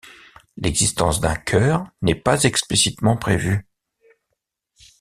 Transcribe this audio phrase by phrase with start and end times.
[0.57, 3.67] L'existence d'un chœur n'est pas explicitement prévue.